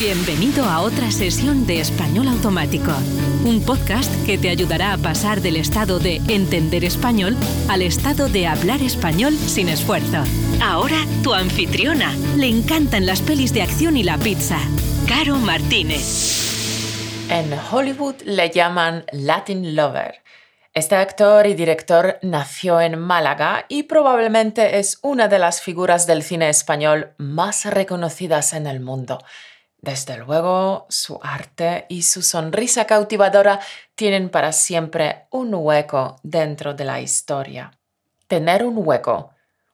Bienvenido 0.00 0.64
a 0.64 0.82
otra 0.82 1.10
sesión 1.10 1.66
de 1.66 1.80
Español 1.80 2.28
Automático, 2.28 2.92
un 3.44 3.64
podcast 3.64 4.08
que 4.24 4.38
te 4.38 4.48
ayudará 4.48 4.92
a 4.92 4.96
pasar 4.96 5.40
del 5.40 5.56
estado 5.56 5.98
de 5.98 6.22
entender 6.28 6.84
español 6.84 7.36
al 7.68 7.82
estado 7.82 8.28
de 8.28 8.46
hablar 8.46 8.80
español 8.80 9.34
sin 9.34 9.68
esfuerzo. 9.68 10.22
Ahora 10.62 10.98
tu 11.24 11.34
anfitriona. 11.34 12.14
Le 12.36 12.46
encantan 12.46 13.06
las 13.06 13.22
pelis 13.22 13.52
de 13.52 13.62
acción 13.62 13.96
y 13.96 14.04
la 14.04 14.18
pizza. 14.18 14.60
Caro 15.08 15.34
Martínez. 15.34 17.26
En 17.28 17.52
Hollywood 17.52 18.22
le 18.24 18.50
llaman 18.50 19.04
Latin 19.10 19.74
Lover. 19.74 20.22
Este 20.74 20.94
actor 20.94 21.44
y 21.48 21.54
director 21.54 22.20
nació 22.22 22.80
en 22.80 23.00
Málaga 23.00 23.66
y 23.68 23.82
probablemente 23.82 24.78
es 24.78 25.00
una 25.02 25.26
de 25.26 25.40
las 25.40 25.60
figuras 25.60 26.06
del 26.06 26.22
cine 26.22 26.50
español 26.50 27.14
más 27.18 27.64
reconocidas 27.64 28.52
en 28.52 28.68
el 28.68 28.78
mundo. 28.78 29.18
Desde 29.80 30.16
luego, 30.18 30.86
su 30.88 31.20
arte 31.22 31.86
y 31.88 32.02
su 32.02 32.22
sonrisa 32.22 32.84
cautivadora 32.84 33.60
tienen 33.94 34.28
para 34.28 34.52
siempre 34.52 35.26
un 35.30 35.54
hueco 35.54 36.16
dentro 36.22 36.74
de 36.74 36.84
la 36.84 37.00
historia. 37.00 37.70
Tener 38.26 38.64
un 38.64 38.74
hueco. 38.76 39.30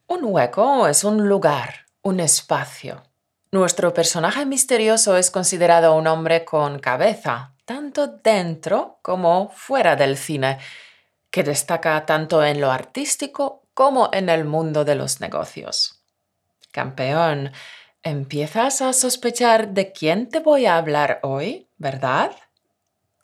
Un 0.07 0.21
hueco 0.25 0.87
es 0.87 1.05
un 1.05 1.27
lugar, 1.27 1.87
un 2.03 2.21
espacio. 2.21 3.03
Nuestro 3.51 3.95
personaje 3.95 4.45
misterioso 4.45 5.17
es 5.17 5.31
considerado 5.31 5.95
un 5.95 6.07
hombre 6.07 6.45
con 6.45 6.81
cabeza, 6.81 7.55
tanto 7.65 8.09
dentro 8.09 8.99
como 9.01 9.49
fuera 9.55 9.97
del 9.97 10.19
cine, 10.19 10.59
que 11.31 11.43
destaca 11.43 12.05
tanto 12.05 12.45
en 12.45 12.61
lo 12.61 12.71
artístico 12.71 13.63
como 13.73 14.11
en 14.13 14.29
el 14.29 14.45
mundo 14.45 14.85
de 14.85 14.97
los 14.97 15.21
negocios. 15.21 16.03
Campeón, 16.73 17.53
Empiezas 18.07 18.83
a 18.83 18.93
sospechar 18.93 19.71
de 19.71 19.91
quién 19.91 20.29
te 20.29 20.39
voy 20.41 20.67
a 20.67 20.77
hablar 20.77 21.21
hoy, 21.23 21.71
¿verdad? 21.79 22.33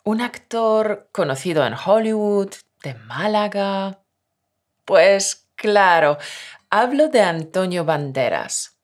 Un 0.03 0.21
actor 0.21 1.07
conocido 1.11 1.63
en 1.67 1.75
Hollywood, 1.75 2.49
de 2.81 2.95
Málaga. 2.95 4.01
Pues 4.83 5.47
claro, 5.53 6.17
hablo 6.71 7.09
de 7.09 7.21
Antonio 7.21 7.85
Banderas. 7.85 8.79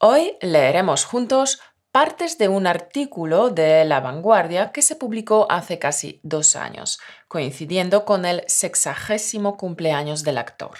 Hoy 0.00 0.38
leeremos 0.40 1.04
juntos 1.04 1.60
partes 1.92 2.38
de 2.38 2.48
un 2.48 2.66
artículo 2.66 3.50
de 3.50 3.84
La 3.84 4.00
Vanguardia 4.00 4.72
que 4.72 4.80
se 4.80 4.96
publicó 4.96 5.46
hace 5.50 5.78
casi 5.78 6.18
dos 6.22 6.56
años, 6.56 6.98
coincidiendo 7.28 8.06
con 8.06 8.24
el 8.24 8.42
sexagésimo 8.46 9.58
cumpleaños 9.58 10.22
del 10.22 10.38
actor. 10.38 10.78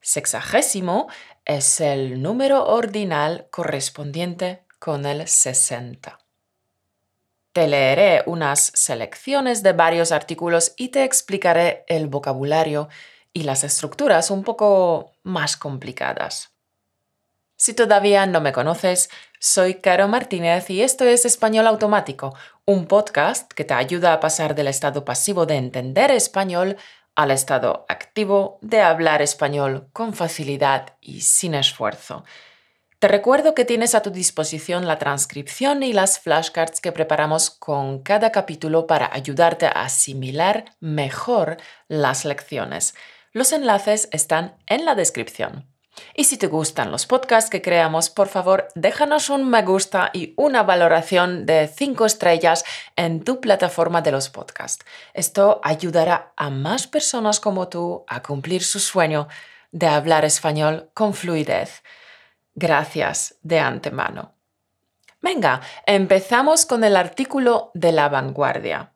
Sexagésimo 0.00 1.08
es 1.44 1.80
el 1.80 2.22
número 2.22 2.66
ordinal 2.66 3.48
correspondiente 3.50 4.64
con 4.78 5.04
el 5.04 5.28
60. 5.28 6.18
Te 7.52 7.68
leeré 7.68 8.22
unas 8.26 8.72
selecciones 8.74 9.62
de 9.62 9.72
varios 9.72 10.10
artículos 10.10 10.72
y 10.76 10.88
te 10.88 11.04
explicaré 11.04 11.84
el 11.86 12.08
vocabulario 12.08 12.88
y 13.32 13.42
las 13.42 13.62
estructuras 13.62 14.30
un 14.30 14.42
poco 14.42 15.12
más 15.22 15.56
complicadas. 15.56 16.52
Si 17.56 17.74
todavía 17.74 18.26
no 18.26 18.40
me 18.40 18.52
conoces, 18.52 19.10
soy 19.38 19.74
Caro 19.74 20.08
Martínez 20.08 20.68
y 20.70 20.82
esto 20.82 21.04
es 21.04 21.24
Español 21.24 21.66
Automático, 21.66 22.34
un 22.64 22.86
podcast 22.86 23.52
que 23.52 23.64
te 23.64 23.74
ayuda 23.74 24.12
a 24.12 24.20
pasar 24.20 24.54
del 24.54 24.66
estado 24.66 25.04
pasivo 25.04 25.46
de 25.46 25.56
entender 25.56 26.10
español 26.10 26.76
al 27.14 27.30
estado 27.30 27.84
activo 27.88 28.58
de 28.60 28.80
hablar 28.80 29.22
español 29.22 29.88
con 29.92 30.14
facilidad 30.14 30.96
y 31.00 31.20
sin 31.20 31.54
esfuerzo. 31.54 32.24
Te 32.98 33.08
recuerdo 33.08 33.54
que 33.54 33.66
tienes 33.66 33.94
a 33.94 34.02
tu 34.02 34.10
disposición 34.10 34.86
la 34.86 34.98
transcripción 34.98 35.82
y 35.82 35.92
las 35.92 36.20
flashcards 36.20 36.80
que 36.80 36.90
preparamos 36.90 37.50
con 37.50 38.02
cada 38.02 38.32
capítulo 38.32 38.86
para 38.86 39.10
ayudarte 39.12 39.66
a 39.66 39.82
asimilar 39.82 40.64
mejor 40.80 41.58
las 41.86 42.24
lecciones. 42.24 42.94
Los 43.32 43.52
enlaces 43.52 44.08
están 44.10 44.56
en 44.66 44.86
la 44.86 44.94
descripción. 44.94 45.73
Y 46.14 46.24
si 46.24 46.36
te 46.36 46.46
gustan 46.46 46.90
los 46.90 47.06
podcasts 47.06 47.50
que 47.50 47.62
creamos, 47.62 48.10
por 48.10 48.28
favor, 48.28 48.68
déjanos 48.74 49.30
un 49.30 49.48
me 49.48 49.62
gusta 49.62 50.10
y 50.12 50.34
una 50.36 50.62
valoración 50.62 51.46
de 51.46 51.68
5 51.68 52.06
estrellas 52.06 52.64
en 52.96 53.22
tu 53.22 53.40
plataforma 53.40 54.02
de 54.02 54.12
los 54.12 54.30
podcasts. 54.30 54.84
Esto 55.12 55.60
ayudará 55.62 56.32
a 56.36 56.50
más 56.50 56.86
personas 56.86 57.40
como 57.40 57.68
tú 57.68 58.04
a 58.08 58.22
cumplir 58.22 58.64
su 58.64 58.80
sueño 58.80 59.28
de 59.72 59.86
hablar 59.86 60.24
español 60.24 60.90
con 60.94 61.14
fluidez. 61.14 61.82
Gracias 62.54 63.36
de 63.42 63.58
antemano. 63.58 64.34
Venga, 65.20 65.60
empezamos 65.86 66.66
con 66.66 66.84
el 66.84 66.96
artículo 66.96 67.70
de 67.74 67.92
la 67.92 68.08
vanguardia. 68.08 68.93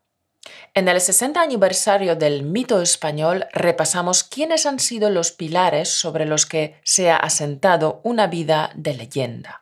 En 0.75 0.88
el 0.88 1.00
60 1.00 1.41
aniversario 1.41 2.16
del 2.16 2.42
mito 2.42 2.81
español 2.81 3.47
repasamos 3.53 4.25
quiénes 4.25 4.66
han 4.66 4.78
sido 4.78 5.10
los 5.10 5.32
pilares 5.32 5.88
sobre 5.88 6.25
los 6.25 6.47
que 6.47 6.81
se 6.84 7.10
ha 7.10 7.16
asentado 7.16 8.00
una 8.04 8.26
vida 8.26 8.70
de 8.75 8.94
leyenda. 8.94 9.60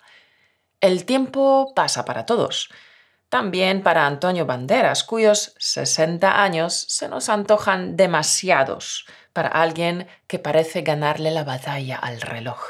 El 0.80 1.04
tiempo 1.04 1.72
pasa 1.74 2.04
para 2.04 2.26
todos. 2.26 2.68
También 3.28 3.82
para 3.82 4.06
Antonio 4.06 4.46
Banderas, 4.46 5.02
cuyos 5.02 5.54
60 5.58 6.42
años 6.42 6.74
se 6.74 7.08
nos 7.08 7.28
antojan 7.28 7.96
demasiados 7.96 9.06
para 9.32 9.48
alguien 9.48 10.06
que 10.26 10.38
parece 10.38 10.82
ganarle 10.82 11.30
la 11.30 11.44
batalla 11.44 11.96
al 11.96 12.20
reloj. 12.20 12.60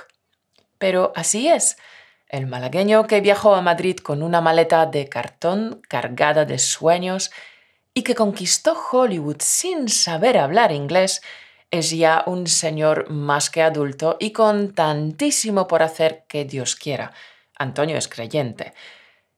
Pero 0.78 1.12
así 1.14 1.48
es. 1.48 1.76
El 2.28 2.46
malagueño 2.46 3.06
que 3.06 3.20
viajó 3.20 3.54
a 3.54 3.62
Madrid 3.62 3.98
con 3.98 4.22
una 4.22 4.40
maleta 4.40 4.86
de 4.86 5.08
cartón 5.08 5.80
cargada 5.88 6.44
de 6.44 6.58
sueños 6.58 7.30
y 7.96 8.02
que 8.02 8.14
conquistó 8.14 8.76
Hollywood 8.92 9.38
sin 9.40 9.88
saber 9.88 10.36
hablar 10.36 10.70
inglés, 10.70 11.22
es 11.70 11.90
ya 11.90 12.24
un 12.26 12.46
señor 12.46 13.08
más 13.08 13.48
que 13.48 13.62
adulto 13.62 14.18
y 14.20 14.32
con 14.32 14.74
tantísimo 14.74 15.66
por 15.66 15.82
hacer 15.82 16.26
que 16.28 16.44
Dios 16.44 16.76
quiera. 16.76 17.12
Antonio 17.58 17.96
es 17.96 18.06
creyente. 18.06 18.74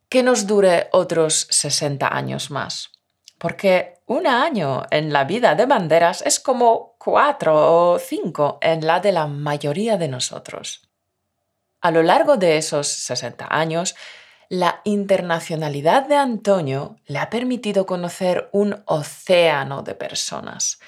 Que 0.09 0.25
nos 0.25 0.49
dure 0.49 0.89
otros 0.91 1.47
60 1.51 2.13
años 2.13 2.51
más. 2.51 2.91
Porque 3.39 4.01
un 4.07 4.27
año 4.27 4.83
en 4.91 5.13
la 5.13 5.23
vida 5.23 5.55
de 5.55 5.67
Banderas 5.67 6.23
es 6.27 6.41
como 6.41 6.97
cuatro 6.99 7.93
o 7.93 7.99
cinco 8.01 8.59
en 8.61 8.85
la 8.85 8.99
de 8.99 9.13
la 9.13 9.29
mayoría 9.29 9.97
de 9.97 10.09
nosotros. 10.09 10.83
A 11.81 11.93
lo 11.93 12.03
largo 12.03 12.37
de 12.37 12.57
esos 12.57 12.89
60 12.89 13.47
años, 13.49 13.95
la 14.49 14.81
internacionalidad 14.85 16.07
de 16.07 16.17
Antonio 16.17 16.97
le 17.07 17.19
ha 17.19 17.29
permitido 17.29 17.85
conocer 17.85 18.49
un 18.53 18.83
océano 18.87 19.83
de 19.83 19.95
personas. 19.95 20.81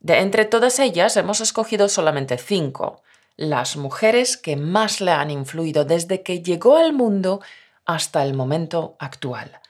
De 0.00 0.18
entre 0.18 0.44
todas 0.44 0.78
ellas 0.78 1.16
hemos 1.16 1.40
escogido 1.40 1.88
solamente 1.88 2.38
cinco, 2.38 3.02
las 3.36 3.76
mujeres 3.76 4.36
que 4.36 4.56
más 4.56 5.00
le 5.00 5.10
han 5.10 5.30
influido 5.30 5.84
desde 5.84 6.22
que 6.22 6.42
llegó 6.42 6.76
al 6.76 6.92
mundo 6.92 7.40
hasta 7.84 8.22
el 8.22 8.34
momento 8.34 8.96
actual. 9.00 9.60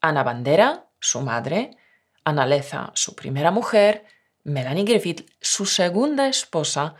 Ana 0.00 0.22
Bandera, 0.22 0.86
su 0.98 1.20
madre, 1.20 1.76
Ana 2.24 2.46
Leza, 2.46 2.92
su 2.94 3.14
primera 3.14 3.50
mujer, 3.50 4.06
Melanie 4.44 4.84
Griffith, 4.84 5.30
su 5.40 5.66
segunda 5.66 6.28
esposa, 6.28 6.94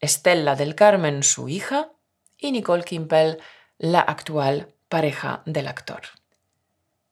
Estella 0.00 0.56
del 0.56 0.74
Carmen, 0.74 1.22
su 1.22 1.48
hija, 1.48 1.90
y 2.38 2.52
Nicole 2.52 2.84
Kimpel, 2.84 3.38
la 3.78 4.00
actual 4.00 4.75
pareja 4.88 5.42
del 5.46 5.68
actor. 5.68 6.02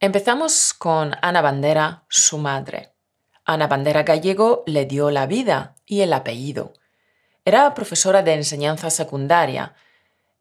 Empezamos 0.01 0.75
con 0.75 1.13
Ana 1.23 1.41
Bandera, 1.41 2.05
su 2.09 2.39
madre. 2.39 2.93
Ana 3.45 3.67
Bandera 3.67 4.03
Gallego 4.03 4.63
le 4.67 4.87
dio 4.87 5.11
la 5.11 5.27
vida 5.27 5.75
y 5.87 6.01
el 6.01 6.13
apellido. 6.13 6.73
Era 7.45 7.75
profesora 7.75 8.23
de 8.23 8.35
enseñanza 8.35 8.91
secundaria. 8.91 9.75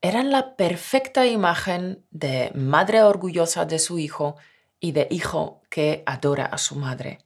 Eran 0.02 0.32
la 0.32 0.56
perfecta 0.56 1.26
imagen 1.26 2.06
de 2.12 2.52
madre 2.56 3.03
orgullosa 3.03 3.66
de 3.66 3.79
su 3.79 4.00
hijo 4.00 4.36
y 4.79 4.91
de 4.91 5.08
hijo 5.12 5.62
que 5.70 6.03
adora 6.06 6.46
a 6.46 6.58
su 6.58 6.76
madre. 6.76 7.20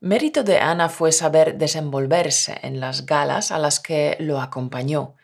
Mérito 0.00 0.44
de 0.44 0.60
Ana 0.60 0.88
fue 0.88 1.12
saber 1.12 1.58
desenvolverse 1.58 2.58
en 2.62 2.78
las 2.78 3.04
galas 3.04 3.50
a 3.50 3.58
las 3.58 3.80
que 3.80 4.16
lo 4.20 4.40
acompañó, 4.40 5.16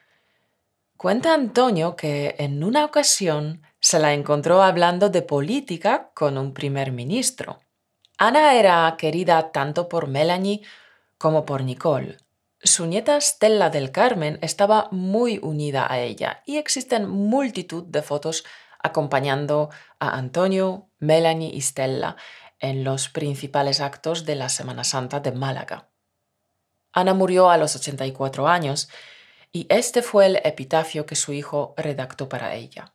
Cuenta 0.97 1.35
Antonio 1.35 1.97
que 1.97 2.37
en 2.39 2.65
una 2.65 2.85
ocasión 2.85 3.63
se 3.81 3.99
la 3.99 4.15
encontró 4.15 4.63
hablando 4.63 5.11
de 5.11 5.23
política 5.23 6.11
con 6.15 6.39
un 6.39 6.55
primer 6.55 6.93
ministro. 6.93 7.61
Ana 8.17 8.55
era 8.55 8.95
querida 8.97 9.51
tanto 9.51 9.89
por 9.89 10.07
Melanie 10.07 10.63
como 11.19 11.45
por 11.45 11.63
Nicole. 11.63 12.19
Su 12.63 12.87
nieta 12.87 13.21
Stella 13.21 13.69
del 13.69 13.91
Carmen 13.91 14.39
estaba 14.41 14.89
muy 14.91 15.39
unida 15.43 15.93
a 15.93 15.99
ella 15.99 16.43
y 16.47 16.57
existen 16.57 17.11
multitud 17.11 17.85
de 17.85 18.01
fotos 18.01 18.45
acompañando 18.79 19.69
a 19.99 20.17
Antonio, 20.17 20.89
Melanie 20.99 21.55
y 21.55 21.61
Stella 21.61 22.17
en 22.61 22.85
los 22.85 23.09
principales 23.11 23.81
actos 23.81 24.25
de 24.25 24.37
la 24.37 24.49
Semana 24.49 24.85
Santa 24.85 25.21
de 25.21 25.33
Málaga. 25.33 25.89
Ana 26.93 27.13
murió 27.13 27.51
a 27.51 27.59
los 27.59 27.77
84 27.77 28.49
años 28.49 28.89
y 29.55 29.67
este 29.69 30.03
fue 30.03 30.27
el 30.27 30.41
epitafio 30.43 31.07
que 31.07 31.15
su 31.15 31.33
hijo 31.33 31.75
redactó 31.77 32.29
para 32.29 32.55
ella. 32.55 32.93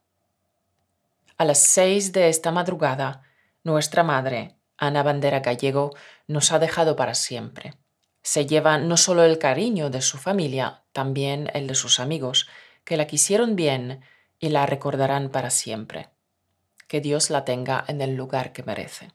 A 1.37 1.45
las 1.45 1.59
seis 1.59 2.11
de 2.11 2.27
esta 2.27 2.51
madrugada, 2.51 3.23
nuestra 3.63 4.03
madre, 4.03 4.57
Ana 4.77 5.01
Bandera 5.01 5.39
Gallego, 5.39 5.95
nos 6.27 6.51
ha 6.51 6.59
dejado 6.59 6.97
para 6.97 7.15
siempre. 7.15 7.75
Se 8.23 8.45
lleva 8.45 8.77
no 8.77 8.97
solo 8.97 9.23
el 9.23 9.39
cariño 9.39 9.89
de 9.89 10.01
su 10.01 10.17
familia, 10.17 10.83
también 10.91 11.49
el 11.53 11.65
de 11.65 11.75
sus 11.75 12.01
amigos, 12.01 12.49
que 12.83 12.97
la 12.97 13.07
quisieron 13.07 13.55
bien 13.55 14.01
y 14.37 14.49
la 14.49 14.65
recordarán 14.65 15.29
para 15.29 15.51
siempre. 15.51 16.09
Que 16.89 16.99
Dios 16.99 17.29
la 17.29 17.45
tenga 17.45 17.85
en 17.87 18.01
el 18.01 18.15
lugar 18.15 18.51
que 18.51 18.63
merece. 18.63 19.13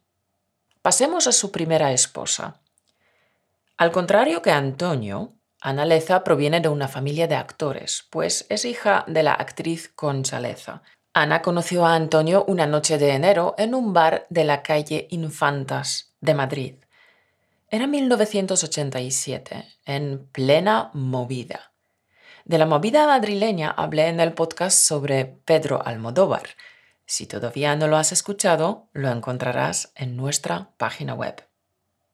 Pasemos 0.81 1.27
a 1.27 1.33
su 1.33 1.53
primera 1.53 1.93
esposa. 1.93 2.63
Al 3.77 3.93
contrario 3.93 4.41
que 4.41 4.51
Antonio, 4.51 5.34
Ana 5.67 5.87
Leza 5.87 6.25
proviene 6.25 6.61
de 6.61 6.69
una 6.69 6.89
familia 6.89 7.27
de 7.27 7.37
actores, 7.37 8.07
pues 8.11 8.45
es 8.51 8.67
hija 8.67 9.03
de 9.09 9.23
la 9.23 9.33
actriz 9.33 9.89
Concha 9.89 10.39
Leza. 10.39 10.83
Ana 11.15 11.41
conoció 11.41 11.87
a 11.87 11.95
Antonio 11.95 12.45
una 12.47 12.67
noche 12.67 12.99
de 12.99 13.13
enero 13.13 13.55
en 13.57 13.75
un 13.75 13.95
bar 13.95 14.27
de 14.29 14.45
la 14.45 14.63
calle 14.63 15.09
Infantas 15.11 16.13
de 16.21 16.35
Madrid. 16.35 16.75
Era 17.71 17.87
1987, 17.87 19.65
en 19.87 20.27
plena 20.33 20.91
movida. 20.93 21.73
De 22.45 22.59
la 22.59 22.67
movida 22.67 23.07
madrileña 23.07 23.71
hablé 23.71 24.09
en 24.09 24.21
el 24.21 24.35
podcast 24.35 24.79
sobre 24.79 25.25
Pedro 25.25 25.81
Almodóvar. 25.83 26.43
Si 27.07 27.27
todavía 27.27 27.75
no 27.75 27.89
lo 27.89 27.97
has 27.97 28.13
escuchado, 28.13 28.91
lo 28.93 29.09
encontrarás 29.09 29.93
en 29.95 30.15
nuestra 30.15 30.73
página 30.77 31.15
web. 31.15 31.43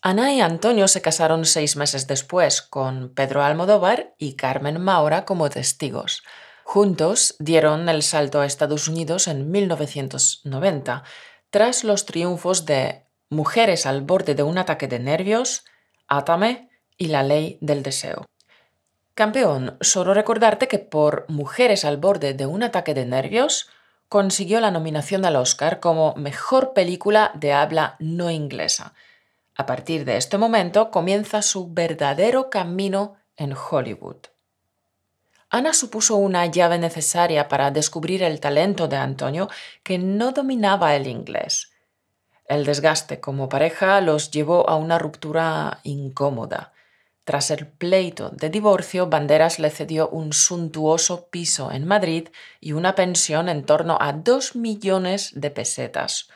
Ana 0.02 0.32
y 0.32 0.40
Antonio 0.40 0.88
se 0.88 1.02
casaron 1.02 1.44
seis 1.44 1.76
meses 1.76 2.06
después 2.06 2.62
con 2.62 3.12
Pedro 3.12 3.42
Almodóvar 3.42 4.14
y 4.16 4.34
Carmen 4.34 4.80
Maura 4.80 5.26
como 5.26 5.50
testigos. 5.50 6.22
Juntos 6.64 7.36
dieron 7.38 7.86
el 7.86 8.02
salto 8.02 8.40
a 8.40 8.46
Estados 8.46 8.88
Unidos 8.88 9.28
en 9.28 9.50
1990, 9.50 11.04
tras 11.50 11.84
los 11.84 12.06
triunfos 12.06 12.64
de 12.64 13.04
Mujeres 13.28 13.84
al 13.84 14.00
borde 14.00 14.34
de 14.34 14.42
un 14.42 14.56
ataque 14.56 14.88
de 14.88 15.00
nervios, 15.00 15.64
Átame 16.08 16.70
y 16.96 17.08
La 17.08 17.22
ley 17.22 17.58
del 17.60 17.82
deseo. 17.82 18.24
Campeón, 19.14 19.76
solo 19.82 20.14
recordarte 20.14 20.66
que 20.66 20.78
por 20.78 21.26
Mujeres 21.28 21.84
al 21.84 21.98
borde 21.98 22.32
de 22.32 22.46
un 22.46 22.62
ataque 22.62 22.94
de 22.94 23.04
nervios 23.04 23.68
consiguió 24.08 24.60
la 24.60 24.70
nominación 24.70 25.26
al 25.26 25.36
Oscar 25.36 25.78
como 25.78 26.14
Mejor 26.16 26.72
Película 26.72 27.32
de 27.34 27.52
habla 27.52 27.96
no 27.98 28.30
inglesa 28.30 28.94
a 29.60 29.66
partir 29.66 30.06
de 30.06 30.16
este 30.16 30.38
momento 30.38 30.90
comienza 30.90 31.42
su 31.42 31.72
verdadero 31.72 32.48
camino 32.48 33.16
en 33.36 33.54
Hollywood. 33.54 34.16
Ana 35.50 35.74
supuso 35.74 36.16
una 36.16 36.46
llave 36.46 36.78
necesaria 36.78 37.46
para 37.46 37.70
descubrir 37.70 38.22
el 38.22 38.40
talento 38.40 38.88
de 38.88 38.96
Antonio, 38.96 39.50
que 39.82 39.98
no 39.98 40.32
dominaba 40.32 40.96
el 40.96 41.06
inglés. 41.06 41.72
El 42.46 42.64
desgaste 42.64 43.20
como 43.20 43.50
pareja 43.50 44.00
los 44.00 44.30
llevó 44.30 44.68
a 44.68 44.76
una 44.76 44.98
ruptura 44.98 45.80
incómoda. 45.82 46.72
Tras 47.24 47.50
el 47.50 47.66
pleito 47.66 48.30
de 48.30 48.48
divorcio, 48.48 49.08
Banderas 49.08 49.58
le 49.58 49.68
cedió 49.68 50.08
un 50.08 50.32
suntuoso 50.32 51.28
piso 51.28 51.70
en 51.70 51.86
Madrid 51.86 52.28
y 52.60 52.72
una 52.72 52.94
pensión 52.94 53.50
en 53.50 53.64
torno 53.66 53.98
a 54.00 54.14
dos 54.14 54.56
millones 54.56 55.32
de 55.34 55.50
pesetas, 55.50 56.30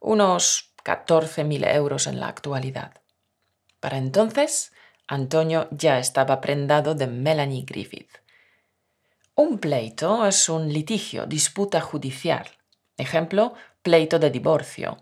unos 0.00 0.67
14.000 0.88 1.74
euros 1.74 2.06
en 2.06 2.18
la 2.18 2.28
actualidad. 2.28 3.02
Para 3.78 3.98
entonces, 3.98 4.72
Antonio 5.06 5.68
ya 5.70 5.98
estaba 5.98 6.40
prendado 6.40 6.94
de 6.94 7.06
Melanie 7.06 7.64
Griffith. 7.66 8.10
Un 9.34 9.58
pleito 9.58 10.26
es 10.26 10.48
un 10.48 10.72
litigio, 10.72 11.26
disputa 11.26 11.82
judicial. 11.82 12.46
Ejemplo, 12.96 13.52
pleito 13.82 14.18
de 14.18 14.30
divorcio. 14.30 14.96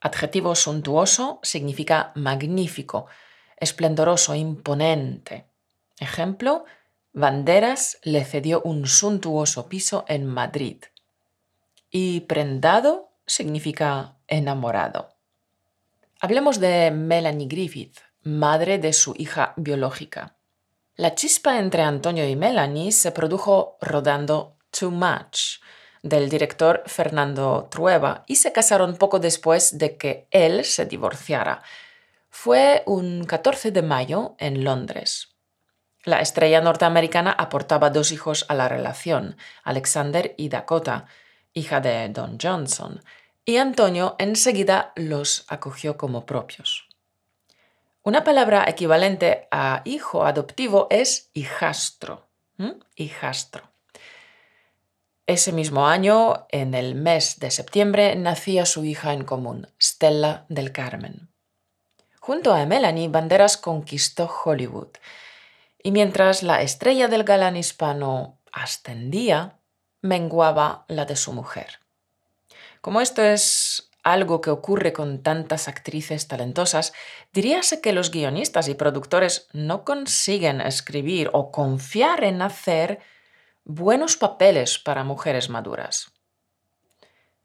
Adjetivo 0.00 0.54
suntuoso 0.56 1.38
significa 1.42 2.12
magnífico, 2.16 3.06
esplendoroso, 3.56 4.34
imponente. 4.34 5.46
Ejemplo, 5.98 6.64
Banderas 7.12 7.98
le 8.02 8.24
cedió 8.24 8.60
un 8.62 8.86
suntuoso 8.86 9.68
piso 9.68 10.04
en 10.08 10.26
Madrid. 10.26 10.82
Y 11.90 12.20
prendado 12.20 13.09
significa 13.30 14.16
enamorado. 14.26 15.14
Hablemos 16.20 16.58
de 16.58 16.90
Melanie 16.90 17.46
Griffith, 17.46 17.98
madre 18.22 18.78
de 18.78 18.92
su 18.92 19.14
hija 19.16 19.54
biológica. 19.56 20.36
La 20.96 21.14
chispa 21.14 21.58
entre 21.58 21.82
Antonio 21.82 22.28
y 22.28 22.36
Melanie 22.36 22.92
se 22.92 23.12
produjo 23.12 23.78
rodando 23.80 24.56
Too 24.70 24.90
Much 24.90 25.60
del 26.02 26.28
director 26.28 26.82
Fernando 26.86 27.68
Trueba 27.70 28.24
y 28.26 28.36
se 28.36 28.52
casaron 28.52 28.96
poco 28.96 29.18
después 29.18 29.78
de 29.78 29.96
que 29.96 30.26
él 30.30 30.64
se 30.64 30.86
divorciara. 30.86 31.62
Fue 32.30 32.82
un 32.86 33.24
14 33.24 33.70
de 33.70 33.82
mayo 33.82 34.34
en 34.38 34.64
Londres. 34.64 35.28
La 36.04 36.20
estrella 36.20 36.60
norteamericana 36.60 37.30
aportaba 37.30 37.90
dos 37.90 38.10
hijos 38.10 38.46
a 38.48 38.54
la 38.54 38.68
relación, 38.68 39.36
Alexander 39.62 40.34
y 40.36 40.48
Dakota, 40.48 41.06
hija 41.52 41.80
de 41.80 42.08
Don 42.08 42.38
Johnson, 42.40 43.02
y 43.50 43.58
Antonio 43.58 44.14
enseguida 44.18 44.92
los 44.94 45.44
acogió 45.48 45.96
como 45.96 46.24
propios. 46.24 46.88
Una 48.04 48.22
palabra 48.22 48.64
equivalente 48.68 49.48
a 49.50 49.82
hijo 49.84 50.24
adoptivo 50.24 50.86
es 50.88 51.30
hijastro. 51.34 52.28
Hijastro. 52.94 53.64
Ese 55.26 55.50
mismo 55.50 55.88
año, 55.88 56.46
en 56.50 56.74
el 56.74 56.94
mes 56.94 57.40
de 57.40 57.50
septiembre, 57.50 58.14
nacía 58.14 58.66
su 58.66 58.84
hija 58.84 59.12
en 59.14 59.24
común, 59.24 59.66
Stella 59.82 60.44
del 60.48 60.70
Carmen. 60.70 61.28
Junto 62.20 62.54
a 62.54 62.64
Melanie, 62.66 63.08
Banderas 63.08 63.56
conquistó 63.56 64.30
Hollywood. 64.44 64.90
Y 65.82 65.90
mientras 65.90 66.44
la 66.44 66.62
estrella 66.62 67.08
del 67.08 67.24
galán 67.24 67.56
hispano 67.56 68.38
ascendía, 68.52 69.58
menguaba 70.02 70.84
la 70.86 71.04
de 71.04 71.16
su 71.16 71.32
mujer. 71.32 71.79
Como 72.80 73.00
esto 73.00 73.22
es 73.22 73.90
algo 74.02 74.40
que 74.40 74.50
ocurre 74.50 74.92
con 74.92 75.22
tantas 75.22 75.68
actrices 75.68 76.26
talentosas, 76.28 76.92
diríase 77.32 77.80
que 77.80 77.92
los 77.92 78.10
guionistas 78.10 78.68
y 78.68 78.74
productores 78.74 79.48
no 79.52 79.84
consiguen 79.84 80.60
escribir 80.60 81.30
o 81.32 81.50
confiar 81.50 82.24
en 82.24 82.40
hacer 82.40 83.00
buenos 83.64 84.16
papeles 84.16 84.78
para 84.78 85.04
mujeres 85.04 85.50
maduras. 85.50 86.12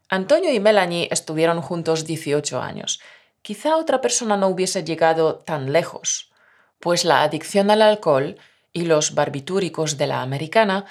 Antonio 0.07 0.53
y 0.53 0.59
Melanie 0.59 1.09
estuvieron 1.11 1.61
juntos 1.61 2.05
18 2.05 2.61
años. 2.61 3.01
Quizá 3.41 3.75
otra 3.75 4.01
persona 4.01 4.37
no 4.37 4.47
hubiese 4.47 4.83
llegado 4.83 5.39
tan 5.39 5.73
lejos, 5.73 6.31
pues 6.79 7.03
la 7.03 7.23
adicción 7.23 7.69
al 7.69 7.81
alcohol 7.81 8.37
y 8.71 8.85
los 8.85 9.13
barbitúricos 9.13 9.97
de 9.97 10.07
la 10.07 10.21
americana, 10.21 10.85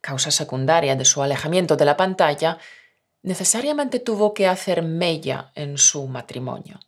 causa 0.00 0.30
secundaria 0.30 0.94
de 0.96 1.04
su 1.04 1.22
alejamiento 1.22 1.76
de 1.76 1.84
la 1.84 1.96
pantalla, 1.96 2.58
necesariamente 3.22 4.00
tuvo 4.00 4.34
que 4.34 4.46
hacer 4.46 4.82
mella 4.82 5.52
en 5.54 5.78
su 5.78 6.06
matrimonio. 6.06 6.80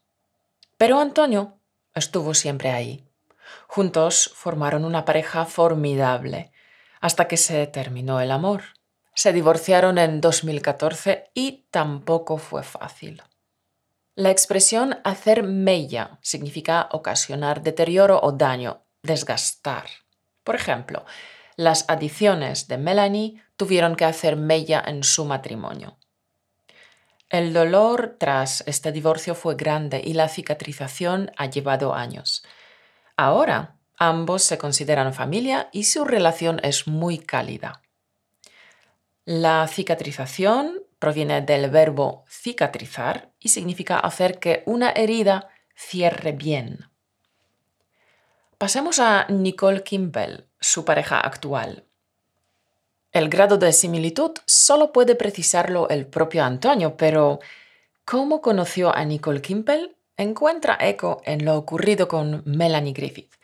Pero 0.76 0.98
Antonio 0.98 1.58
estuvo 1.94 2.34
siempre 2.34 2.70
ahí. 2.70 3.04
Juntos 3.66 4.30
formaron 4.34 4.84
una 4.84 5.04
pareja 5.04 5.44
formidable, 5.44 6.52
hasta 7.00 7.28
que 7.28 7.36
se 7.36 7.66
terminó 7.66 8.20
el 8.20 8.30
amor. 8.30 8.62
Se 9.14 9.32
divorciaron 9.32 9.98
en 9.98 10.20
2014 10.20 11.30
y 11.34 11.66
tampoco 11.70 12.38
fue 12.38 12.62
fácil. 12.62 13.22
La 14.14 14.30
expresión 14.30 14.98
hacer 15.04 15.42
mella 15.42 16.18
significa 16.22 16.88
ocasionar 16.92 17.62
deterioro 17.62 18.20
o 18.22 18.32
daño, 18.32 18.82
desgastar. 19.02 19.86
Por 20.44 20.54
ejemplo, 20.54 21.04
las 21.56 21.84
adiciones 21.88 22.68
de 22.68 22.78
Melanie 22.78 23.42
tuvieron 23.56 23.96
que 23.96 24.04
hacer 24.04 24.36
mella 24.36 24.82
en 24.86 25.02
su 25.02 25.24
matrimonio. 25.24 25.96
El 27.32 27.54
dolor 27.54 28.16
tras 28.18 28.62
este 28.66 28.92
divorcio 28.92 29.34
fue 29.34 29.54
grande 29.54 30.02
y 30.04 30.12
la 30.12 30.28
cicatrización 30.28 31.32
ha 31.38 31.46
llevado 31.46 31.94
años. 31.94 32.44
Ahora, 33.16 33.78
ambos 33.96 34.42
se 34.42 34.58
consideran 34.58 35.14
familia 35.14 35.70
y 35.72 35.84
su 35.84 36.04
relación 36.04 36.60
es 36.62 36.86
muy 36.86 37.16
cálida. 37.16 37.80
La 39.24 39.66
cicatrización 39.66 40.82
proviene 40.98 41.40
del 41.40 41.70
verbo 41.70 42.26
cicatrizar 42.28 43.32
y 43.40 43.48
significa 43.48 43.98
hacer 43.98 44.38
que 44.38 44.62
una 44.66 44.90
herida 44.90 45.48
cierre 45.74 46.32
bien. 46.32 46.90
Pasemos 48.58 48.98
a 48.98 49.24
Nicole 49.30 49.82
Kimball, 49.82 50.50
su 50.60 50.84
pareja 50.84 51.18
actual. 51.18 51.86
El 53.12 53.28
grado 53.28 53.58
de 53.58 53.74
similitud 53.74 54.32
solo 54.46 54.90
puede 54.90 55.14
precisarlo 55.14 55.86
el 55.90 56.06
propio 56.06 56.44
Antonio, 56.44 56.96
pero 56.96 57.40
¿cómo 58.06 58.40
conoció 58.40 58.94
a 58.94 59.04
Nicole 59.04 59.42
Kimpel? 59.42 59.94
Encuentra 60.16 60.78
eco 60.80 61.20
en 61.26 61.44
lo 61.44 61.56
ocurrido 61.56 62.08
con 62.08 62.42
Melanie 62.46 62.94
Griffith. 62.94 63.34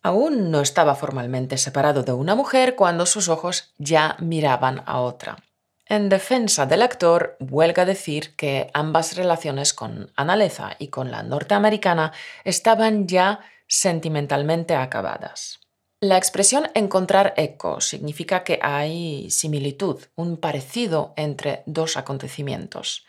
Aún 0.00 0.52
no 0.52 0.60
estaba 0.60 0.94
formalmente 0.94 1.58
separado 1.58 2.04
de 2.04 2.12
una 2.12 2.36
mujer 2.36 2.76
cuando 2.76 3.04
sus 3.04 3.28
ojos 3.28 3.72
ya 3.78 4.16
miraban 4.20 4.84
a 4.86 5.00
otra. 5.00 5.38
En 5.86 6.08
defensa 6.08 6.64
del 6.64 6.82
actor, 6.82 7.36
huelga 7.40 7.84
decir 7.84 8.36
que 8.36 8.70
ambas 8.74 9.16
relaciones 9.16 9.74
con 9.74 10.12
Analeza 10.14 10.76
y 10.78 10.88
con 10.88 11.10
la 11.10 11.24
norteamericana 11.24 12.12
estaban 12.44 13.08
ya 13.08 13.40
sentimentalmente 13.66 14.76
acabadas. 14.76 15.63
La 16.00 16.18
expresión 16.18 16.70
encontrar 16.74 17.34
eco 17.36 17.80
significa 17.80 18.44
que 18.44 18.58
hay 18.62 19.30
similitud, 19.30 20.02
un 20.16 20.36
parecido 20.36 21.14
entre 21.16 21.62
dos 21.66 21.96
acontecimientos. 21.96 23.06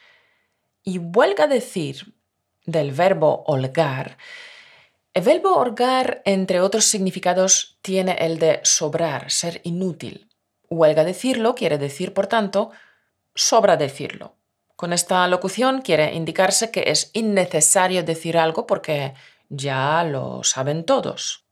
Y 0.84 1.00
huelga 1.00 1.48
decir 1.48 2.14
del 2.66 2.92
verbo 2.92 3.44
holgar, 3.48 4.18
el 5.14 5.24
verbo 5.24 5.56
holgar, 5.56 6.22
entre 6.26 6.60
otros 6.60 6.86
significados, 6.86 7.78
tiene 7.82 8.18
el 8.20 8.38
de 8.38 8.60
sobrar, 8.64 9.32
ser 9.32 9.62
inútil, 9.64 10.28
Huelga 10.70 11.04
decirlo 11.04 11.56
quiere 11.56 11.78
decir, 11.78 12.14
por 12.14 12.28
tanto, 12.28 12.72
sobra 13.34 13.78
decirlo. 13.78 14.36
Con 14.76 14.94
esta 14.94 15.28
locución 15.28 15.82
quiere 15.82 16.14
indicarse 16.14 16.72
que 16.72 16.86
es 16.88 17.12
innecesario 17.14 18.04
decir 18.04 18.38
algo 18.38 18.68
porque 18.68 19.14
ya 19.50 20.04
lo 20.04 20.44
saben 20.44 20.86
todos. 20.86 21.45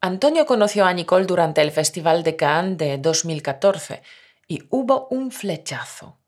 Antonio 0.00 0.46
conoció 0.46 0.84
a 0.84 0.92
Nicole 0.92 1.26
durante 1.26 1.62
el 1.62 1.70
Festival 1.70 2.22
de 2.22 2.36
Cannes 2.36 2.78
de 2.78 2.98
2014 2.98 4.02
y 4.46 4.62
hubo 4.70 5.08
un 5.10 5.30
flechazo. 5.30 6.18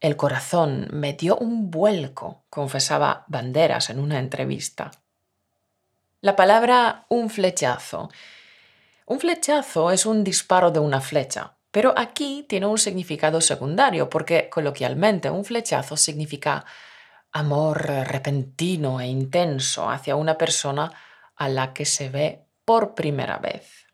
El 0.00 0.16
corazón 0.16 0.88
me 0.92 1.14
dio 1.14 1.36
un 1.36 1.70
vuelco, 1.70 2.44
confesaba 2.50 3.24
Banderas 3.28 3.90
en 3.90 3.98
una 3.98 4.18
entrevista. 4.18 4.90
La 6.20 6.36
palabra 6.36 7.06
un 7.08 7.30
flechazo 7.30 8.10
un 9.06 9.20
flechazo 9.20 9.90
es 9.90 10.06
un 10.06 10.24
disparo 10.24 10.70
de 10.70 10.78
una 10.78 10.98
flecha, 10.98 11.58
pero 11.70 11.92
aquí 11.94 12.46
tiene 12.48 12.64
un 12.64 12.78
significado 12.78 13.42
secundario 13.42 14.08
porque 14.08 14.48
coloquialmente 14.48 15.28
un 15.28 15.44
flechazo 15.44 15.94
significa 15.98 16.64
amor 17.30 17.84
repentino 17.84 19.02
e 19.02 19.06
intenso 19.06 19.90
hacia 19.90 20.16
una 20.16 20.38
persona 20.38 20.90
a 21.36 21.50
la 21.50 21.74
que 21.74 21.84
se 21.84 22.08
ve 22.08 22.43
por 22.64 22.94
primera 22.94 23.38
vez. 23.38 23.86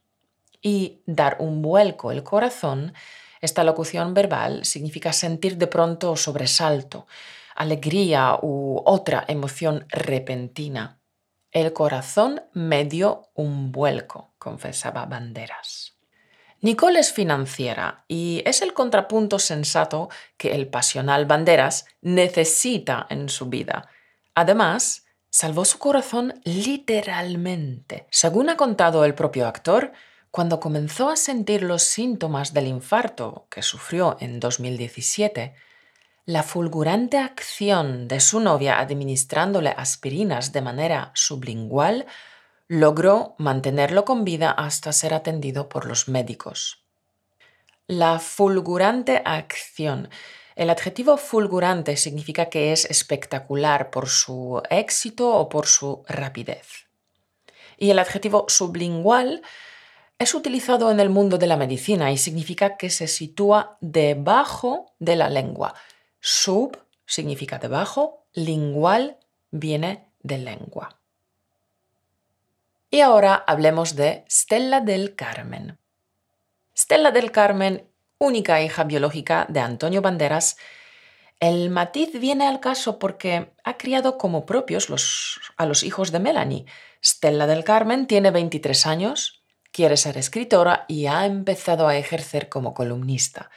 Y 0.62 1.02
dar 1.06 1.36
un 1.40 1.62
vuelco 1.62 2.12
el 2.12 2.22
corazón, 2.22 2.92
esta 3.40 3.64
locución 3.64 4.12
verbal 4.14 4.64
significa 4.64 5.12
sentir 5.12 5.56
de 5.56 5.66
pronto 5.66 6.16
sobresalto, 6.16 7.06
alegría 7.54 8.38
u 8.42 8.82
otra 8.84 9.24
emoción 9.26 9.86
repentina. 9.88 10.98
El 11.50 11.72
corazón 11.72 12.42
me 12.52 12.84
dio 12.84 13.30
un 13.34 13.72
vuelco, 13.72 14.34
confesaba 14.38 15.06
Banderas. 15.06 15.96
Nicole 16.62 17.00
es 17.00 17.12
financiera 17.12 18.04
y 18.06 18.42
es 18.44 18.60
el 18.60 18.74
contrapunto 18.74 19.38
sensato 19.38 20.10
que 20.36 20.54
el 20.54 20.68
pasional 20.68 21.24
Banderas 21.24 21.86
necesita 22.02 23.06
en 23.08 23.30
su 23.30 23.46
vida. 23.46 23.88
Además, 24.34 25.06
salvó 25.30 25.64
su 25.64 25.78
corazón 25.78 26.40
literalmente. 26.44 28.06
Según 28.10 28.50
ha 28.50 28.56
contado 28.56 29.04
el 29.04 29.14
propio 29.14 29.46
actor, 29.46 29.92
cuando 30.30 30.60
comenzó 30.60 31.08
a 31.08 31.16
sentir 31.16 31.62
los 31.62 31.82
síntomas 31.82 32.52
del 32.52 32.66
infarto 32.66 33.46
que 33.50 33.62
sufrió 33.62 34.16
en 34.20 34.38
2017, 34.38 35.54
la 36.26 36.42
fulgurante 36.42 37.18
acción 37.18 38.06
de 38.06 38.20
su 38.20 38.38
novia 38.38 38.78
administrándole 38.78 39.70
aspirinas 39.70 40.52
de 40.52 40.60
manera 40.60 41.10
sublingual 41.14 42.06
logró 42.68 43.34
mantenerlo 43.38 44.04
con 44.04 44.24
vida 44.24 44.52
hasta 44.52 44.92
ser 44.92 45.12
atendido 45.12 45.68
por 45.68 45.86
los 45.86 46.08
médicos. 46.08 46.84
La 47.88 48.20
fulgurante 48.20 49.22
acción. 49.24 50.08
El 50.56 50.70
adjetivo 50.70 51.16
fulgurante 51.16 51.96
significa 51.96 52.50
que 52.50 52.72
es 52.72 52.84
espectacular 52.84 53.90
por 53.90 54.08
su 54.08 54.62
éxito 54.70 55.34
o 55.34 55.48
por 55.48 55.66
su 55.66 56.04
rapidez. 56.08 56.86
Y 57.76 57.90
el 57.90 57.98
adjetivo 57.98 58.46
sublingual 58.48 59.42
es 60.18 60.34
utilizado 60.34 60.90
en 60.90 61.00
el 61.00 61.08
mundo 61.08 61.38
de 61.38 61.46
la 61.46 61.56
medicina 61.56 62.12
y 62.12 62.18
significa 62.18 62.76
que 62.76 62.90
se 62.90 63.08
sitúa 63.08 63.78
debajo 63.80 64.92
de 64.98 65.16
la 65.16 65.30
lengua, 65.30 65.74
Sub 66.20 66.76
significa 67.06 67.58
debajo, 67.58 68.26
lingual 68.34 69.16
viene 69.50 70.12
de 70.22 70.38
lengua. 70.38 71.00
Y 72.90 73.00
ahora 73.00 73.34
hablemos 73.46 73.96
de 73.96 74.24
Stella 74.28 74.80
del 74.80 75.14
Carmen. 75.14 75.78
Stella 76.76 77.10
del 77.10 77.32
Carmen, 77.32 77.89
única 78.20 78.60
hija 78.60 78.84
biológica 78.84 79.46
de 79.48 79.60
Antonio 79.60 80.02
Banderas, 80.02 80.58
el 81.40 81.70
matiz 81.70 82.12
viene 82.20 82.46
al 82.46 82.60
caso 82.60 82.98
porque 82.98 83.50
ha 83.64 83.78
criado 83.78 84.18
como 84.18 84.44
propios 84.44 84.88
a 85.56 85.64
los 85.64 85.82
hijos 85.82 86.12
de 86.12 86.20
Melanie. 86.20 86.66
Stella 87.02 87.46
del 87.46 87.64
Carmen 87.64 88.06
tiene 88.06 88.30
23 88.30 88.86
años, 88.86 89.42
quiere 89.72 89.96
ser 89.96 90.18
escritora 90.18 90.84
y 90.86 91.06
ha 91.06 91.24
empezado 91.24 91.88
a 91.88 91.96
ejercer 91.96 92.50
como 92.50 92.74
columnista. 92.74 93.50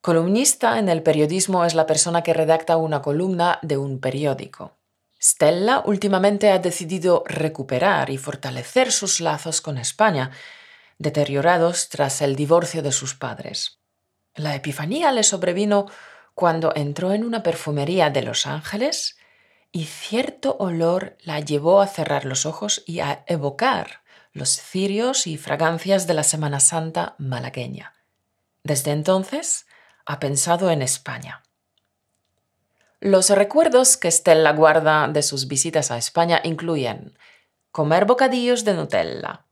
Columnista 0.00 0.78
en 0.78 0.88
el 0.88 1.02
periodismo 1.02 1.64
es 1.64 1.74
la 1.74 1.86
persona 1.86 2.22
que 2.22 2.34
redacta 2.34 2.76
una 2.76 3.02
columna 3.02 3.58
de 3.62 3.78
un 3.78 3.98
periódico. 3.98 4.76
Stella 5.20 5.82
últimamente 5.84 6.52
ha 6.52 6.60
decidido 6.60 7.24
recuperar 7.26 8.10
y 8.10 8.16
fortalecer 8.16 8.92
sus 8.92 9.18
lazos 9.18 9.60
con 9.60 9.76
España, 9.76 10.30
deteriorados 10.98 11.88
tras 11.88 12.22
el 12.22 12.36
divorcio 12.36 12.82
de 12.82 12.92
sus 12.92 13.14
padres. 13.14 13.80
La 14.34 14.54
epifanía 14.54 15.12
le 15.12 15.22
sobrevino 15.22 15.86
cuando 16.34 16.72
entró 16.74 17.12
en 17.12 17.24
una 17.24 17.42
perfumería 17.42 18.10
de 18.10 18.22
Los 18.22 18.46
Ángeles 18.46 19.16
y 19.72 19.84
cierto 19.84 20.56
olor 20.58 21.16
la 21.20 21.40
llevó 21.40 21.80
a 21.80 21.86
cerrar 21.86 22.24
los 22.24 22.46
ojos 22.46 22.82
y 22.86 23.00
a 23.00 23.24
evocar 23.26 24.02
los 24.32 24.50
cirios 24.50 25.26
y 25.26 25.38
fragancias 25.38 26.06
de 26.06 26.14
la 26.14 26.22
Semana 26.22 26.60
Santa 26.60 27.14
malagueña. 27.18 27.94
Desde 28.62 28.90
entonces 28.90 29.66
ha 30.04 30.20
pensado 30.20 30.70
en 30.70 30.82
España. 30.82 31.42
Los 33.00 33.30
recuerdos 33.30 33.96
que 33.96 34.10
Stella 34.10 34.52
guarda 34.52 35.08
de 35.08 35.22
sus 35.22 35.48
visitas 35.48 35.90
a 35.90 35.96
España 35.96 36.40
incluyen 36.44 37.18
comer 37.70 38.04
bocadillos 38.04 38.64
de 38.64 38.74
Nutella, 38.74 39.45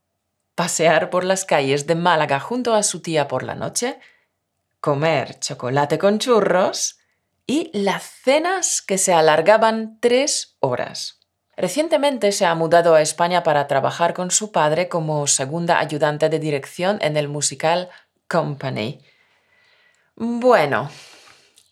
pasear 0.55 1.09
por 1.09 1.23
las 1.23 1.45
calles 1.45 1.85
de 1.85 1.95
Málaga 1.95 2.39
junto 2.39 2.73
a 2.73 2.83
su 2.83 3.01
tía 3.01 3.27
por 3.27 3.43
la 3.43 3.55
noche, 3.55 3.99
comer 4.79 5.39
chocolate 5.39 5.97
con 5.97 6.19
churros 6.19 6.99
y 7.45 7.69
las 7.73 8.03
cenas 8.03 8.81
que 8.81 8.97
se 8.97 9.13
alargaban 9.13 9.99
tres 9.99 10.57
horas. 10.59 11.19
Recientemente 11.57 12.31
se 12.31 12.45
ha 12.45 12.55
mudado 12.55 12.95
a 12.95 13.01
España 13.01 13.43
para 13.43 13.67
trabajar 13.67 14.13
con 14.13 14.31
su 14.31 14.51
padre 14.51 14.89
como 14.89 15.27
segunda 15.27 15.79
ayudante 15.79 16.29
de 16.29 16.39
dirección 16.39 16.97
en 17.01 17.15
el 17.17 17.27
musical 17.27 17.89
Company 18.27 19.01
bueno, 20.15 20.89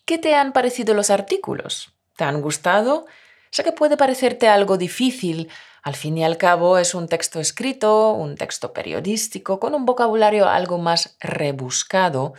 ¿qué 0.04 0.18
te 0.18 0.34
han 0.34 0.52
parecido 0.52 0.92
los 0.94 1.08
artículos? 1.08 1.94
¿Te 2.16 2.24
han 2.24 2.42
gustado? 2.42 3.06
Sé 3.50 3.64
que 3.64 3.72
puede 3.72 3.96
parecerte 3.96 4.48
algo 4.48 4.76
difícil. 4.76 5.48
Al 5.84 5.96
fin 5.96 6.16
y 6.16 6.24
al 6.24 6.38
cabo 6.38 6.78
es 6.78 6.94
un 6.94 7.08
texto 7.08 7.40
escrito, 7.40 8.12
un 8.12 8.36
texto 8.36 8.72
periodístico, 8.72 9.60
con 9.60 9.74
un 9.74 9.84
vocabulario 9.84 10.48
algo 10.48 10.78
más 10.78 11.18
rebuscado, 11.20 12.32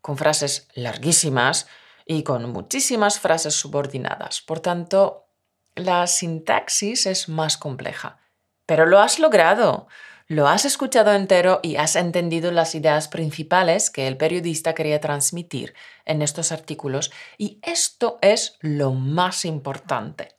con 0.00 0.16
frases 0.16 0.68
larguísimas 0.74 1.66
y 2.06 2.22
con 2.22 2.48
muchísimas 2.52 3.18
frases 3.18 3.54
subordinadas. 3.54 4.40
Por 4.40 4.60
tanto, 4.60 5.26
la 5.74 6.06
sintaxis 6.06 7.06
es 7.06 7.28
más 7.28 7.56
compleja. 7.56 8.20
Pero 8.66 8.86
lo 8.86 9.00
has 9.00 9.18
logrado. 9.18 9.88
Lo 10.28 10.46
has 10.46 10.64
escuchado 10.64 11.12
entero 11.12 11.58
y 11.60 11.74
has 11.76 11.96
entendido 11.96 12.52
las 12.52 12.76
ideas 12.76 13.08
principales 13.08 13.90
que 13.90 14.06
el 14.06 14.16
periodista 14.16 14.74
quería 14.74 15.00
transmitir 15.00 15.74
en 16.04 16.22
estos 16.22 16.52
artículos 16.52 17.10
y 17.36 17.58
esto 17.62 18.18
es 18.22 18.58
lo 18.60 18.92
más 18.92 19.44
importante. 19.44 20.36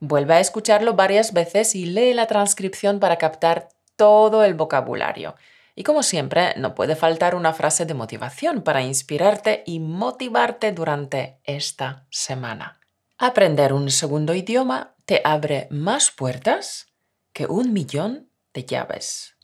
Vuelve 0.00 0.34
a 0.34 0.40
escucharlo 0.40 0.94
varias 0.94 1.32
veces 1.32 1.74
y 1.74 1.86
lee 1.86 2.14
la 2.14 2.26
transcripción 2.26 3.00
para 3.00 3.16
captar 3.16 3.68
todo 3.96 4.44
el 4.44 4.54
vocabulario. 4.54 5.34
Y 5.74 5.82
como 5.84 6.02
siempre, 6.02 6.54
no 6.56 6.74
puede 6.74 6.96
faltar 6.96 7.34
una 7.34 7.52
frase 7.52 7.86
de 7.86 7.94
motivación 7.94 8.62
para 8.62 8.82
inspirarte 8.82 9.62
y 9.66 9.80
motivarte 9.80 10.72
durante 10.72 11.38
esta 11.44 12.06
semana. 12.10 12.80
Aprender 13.16 13.72
un 13.72 13.90
segundo 13.90 14.34
idioma 14.34 14.94
te 15.04 15.20
abre 15.24 15.66
más 15.70 16.10
puertas 16.10 16.86
que 17.32 17.46
un 17.46 17.72
millón 17.72 18.28
de 18.54 18.64
llaves. 18.64 19.36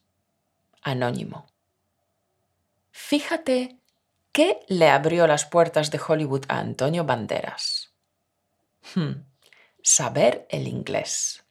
Anónimo. 0.82 1.46
Fíjate 2.90 3.78
qué 4.30 4.60
le 4.68 4.88
abrió 4.90 5.26
las 5.26 5.44
puertas 5.44 5.90
de 5.90 6.00
Hollywood 6.04 6.44
a 6.48 6.58
Antonio 6.58 7.04
Banderas. 7.04 7.92
Hmm, 8.94 9.22
saber 9.84 10.46
el 10.48 10.66
inglés. 10.66 11.44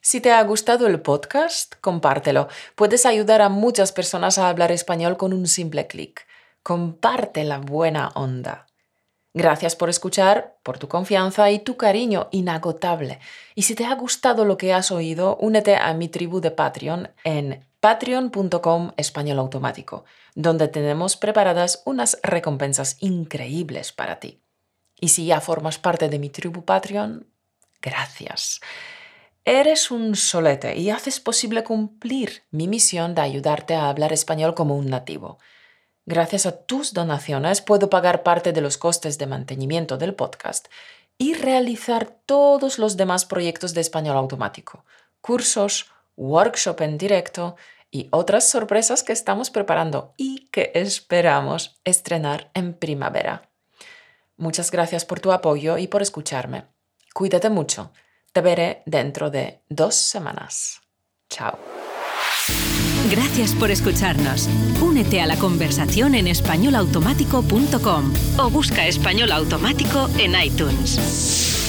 Si 0.00 0.20
te 0.22 0.32
ha 0.32 0.42
gustado 0.42 0.86
el 0.86 1.00
podcast, 1.02 1.74
compártelo. 1.82 2.48
Puedes 2.74 3.04
ayudar 3.04 3.42
a 3.42 3.50
muchas 3.50 3.92
personas 3.92 4.38
a 4.38 4.48
hablar 4.48 4.72
español 4.72 5.16
con 5.16 5.32
un 5.32 5.46
simple 5.46 5.86
clic. 5.86 6.26
comparte 6.62 7.42
la 7.44 7.56
buena 7.56 8.08
onda. 8.14 8.66
Gracias 9.32 9.76
por 9.76 9.88
escuchar, 9.88 10.58
por 10.62 10.78
tu 10.78 10.88
confianza 10.88 11.50
y 11.50 11.58
tu 11.60 11.78
cariño 11.78 12.28
inagotable. 12.32 13.18
Y 13.54 13.62
si 13.62 13.74
te 13.74 13.86
ha 13.86 13.94
gustado 13.94 14.44
lo 14.44 14.58
que 14.58 14.74
has 14.74 14.90
oído, 14.90 15.36
únete 15.36 15.76
a 15.76 15.94
mi 15.94 16.08
tribu 16.08 16.40
de 16.40 16.50
Patreon 16.50 17.08
en 17.24 17.66
patreon.com 17.80 18.92
español 18.98 19.38
automático, 19.38 20.04
donde 20.34 20.68
tenemos 20.68 21.16
preparadas 21.16 21.82
unas 21.86 22.18
recompensas 22.22 22.98
increíbles 23.00 23.92
para 23.92 24.20
ti. 24.20 24.42
Y 25.00 25.08
si 25.08 25.26
ya 25.26 25.40
formas 25.40 25.78
parte 25.78 26.08
de 26.08 26.18
mi 26.18 26.28
tribu 26.28 26.64
Patreon, 26.64 27.26
gracias. 27.80 28.60
Eres 29.44 29.90
un 29.90 30.14
solete 30.14 30.76
y 30.76 30.90
haces 30.90 31.18
posible 31.18 31.64
cumplir 31.64 32.44
mi 32.50 32.68
misión 32.68 33.14
de 33.14 33.22
ayudarte 33.22 33.74
a 33.74 33.88
hablar 33.88 34.12
español 34.12 34.54
como 34.54 34.76
un 34.76 34.90
nativo. 34.90 35.38
Gracias 36.04 36.44
a 36.44 36.64
tus 36.66 36.92
donaciones 36.92 37.62
puedo 37.62 37.88
pagar 37.88 38.22
parte 38.22 38.52
de 38.52 38.60
los 38.60 38.76
costes 38.76 39.16
de 39.16 39.26
mantenimiento 39.26 39.96
del 39.96 40.14
podcast 40.14 40.68
y 41.16 41.34
realizar 41.34 42.16
todos 42.26 42.78
los 42.78 42.96
demás 42.96 43.24
proyectos 43.24 43.74
de 43.74 43.80
español 43.80 44.16
automático, 44.16 44.84
cursos, 45.20 45.90
workshop 46.16 46.80
en 46.82 46.98
directo 46.98 47.56
y 47.90 48.08
otras 48.10 48.48
sorpresas 48.48 49.02
que 49.02 49.12
estamos 49.12 49.50
preparando 49.50 50.14
y 50.16 50.48
que 50.50 50.72
esperamos 50.74 51.80
estrenar 51.84 52.50
en 52.54 52.74
primavera. 52.74 53.49
Muchas 54.40 54.70
gracias 54.70 55.04
por 55.04 55.20
tu 55.20 55.32
apoyo 55.32 55.76
y 55.76 55.86
por 55.86 56.00
escucharme. 56.00 56.64
Cuídate 57.12 57.50
mucho. 57.50 57.92
Te 58.32 58.40
veré 58.40 58.82
dentro 58.86 59.30
de 59.30 59.60
dos 59.68 59.94
semanas. 59.94 60.80
Chao. 61.28 61.58
Gracias 63.10 63.54
por 63.54 63.70
escucharnos. 63.70 64.48
Únete 64.80 65.20
a 65.20 65.26
la 65.26 65.36
conversación 65.36 66.14
en 66.14 66.26
españolautomático.com 66.26 68.14
o 68.38 68.50
busca 68.50 68.86
español 68.86 69.30
automático 69.30 70.08
en 70.16 70.34
iTunes. 70.42 71.59